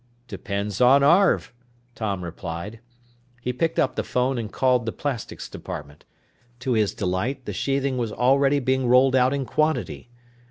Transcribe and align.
"Depends 0.27 0.81
on 0.81 1.03
Arv," 1.03 1.53
Tom 1.93 2.23
replied. 2.23 2.79
He 3.39 3.53
picked 3.53 3.77
up 3.77 3.93
the 3.95 4.03
phone 4.03 4.39
and 4.39 4.51
called 4.51 4.87
the 4.87 4.91
plastics 4.91 5.47
department. 5.47 6.05
To 6.61 6.71
his 6.73 6.95
delight, 6.95 7.45
the 7.45 7.53
sheathing 7.53 7.99
was 7.99 8.11
already 8.11 8.57
being 8.59 8.87
rolled 8.87 9.15
out 9.15 9.31
in 9.31 9.45
quantity. 9.45 10.09